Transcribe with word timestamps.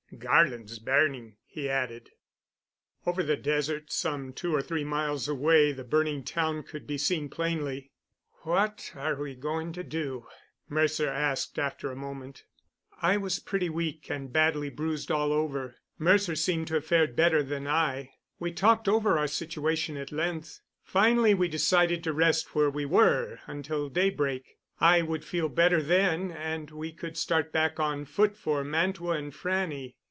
"Garland's 0.19 0.77
burning," 0.77 1.37
he 1.47 1.69
added. 1.69 2.11
Over 3.07 3.23
the 3.23 3.37
desert, 3.37 3.93
some 3.93 4.33
two 4.33 4.53
or 4.53 4.61
three 4.61 4.83
miles 4.83 5.29
away, 5.29 5.71
the 5.71 5.85
burning 5.85 6.23
town 6.25 6.63
could 6.63 6.85
be 6.85 6.97
seen 6.97 7.27
plainly. 7.29 7.91
"What 8.41 8.91
are 8.93 9.15
we 9.15 9.33
going 9.35 9.71
to 9.71 9.83
do?" 9.83 10.27
Mercer 10.67 11.07
asked 11.07 11.57
after 11.57 11.91
a 11.91 11.95
moment. 11.95 12.43
I 13.01 13.15
was 13.17 13.39
pretty 13.39 13.69
weak 13.69 14.11
and 14.11 14.33
badly 14.33 14.69
bruised 14.69 15.09
all 15.11 15.31
over. 15.31 15.77
Mercer 15.97 16.35
seemed 16.35 16.67
to 16.67 16.73
have 16.75 16.85
fared 16.85 17.15
better 17.15 17.41
than 17.41 17.65
I. 17.65 18.11
We 18.37 18.51
talked 18.51 18.89
over 18.89 19.17
our 19.17 19.27
situation 19.27 19.95
at 19.95 20.11
length. 20.11 20.59
Finally 20.83 21.35
we 21.35 21.47
decided 21.47 22.03
to 22.03 22.11
rest 22.13 22.53
where 22.53 22.69
we 22.69 22.83
were 22.85 23.39
until 23.47 23.87
daybreak. 23.89 24.57
I 24.77 25.01
would 25.03 25.23
feel 25.25 25.47
better 25.49 25.81
then, 25.81 26.31
and 26.31 26.69
we 26.69 26.91
could 26.91 27.15
start 27.17 27.53
back 27.53 27.79
on 27.79 28.03
foot 28.05 28.35
for 28.35 28.63
Mantua 28.65 29.13
and 29.13 29.33
Frannie. 29.33 29.95